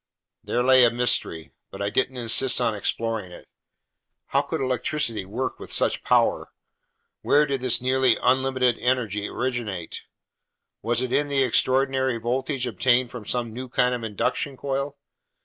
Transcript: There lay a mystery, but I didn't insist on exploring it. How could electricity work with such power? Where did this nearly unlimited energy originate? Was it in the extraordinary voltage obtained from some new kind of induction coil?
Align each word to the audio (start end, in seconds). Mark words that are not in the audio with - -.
There 0.43 0.63
lay 0.63 0.83
a 0.83 0.89
mystery, 0.89 1.51
but 1.69 1.79
I 1.79 1.91
didn't 1.91 2.17
insist 2.17 2.59
on 2.59 2.73
exploring 2.73 3.31
it. 3.31 3.47
How 4.29 4.41
could 4.41 4.59
electricity 4.59 5.25
work 5.25 5.59
with 5.59 5.71
such 5.71 6.01
power? 6.03 6.51
Where 7.21 7.45
did 7.45 7.61
this 7.61 7.83
nearly 7.83 8.17
unlimited 8.19 8.79
energy 8.79 9.27
originate? 9.29 10.07
Was 10.81 11.03
it 11.03 11.13
in 11.13 11.27
the 11.27 11.43
extraordinary 11.43 12.17
voltage 12.17 12.65
obtained 12.65 13.11
from 13.11 13.25
some 13.25 13.53
new 13.53 13.69
kind 13.69 13.93
of 13.93 14.03
induction 14.03 14.57
coil? 14.57 14.97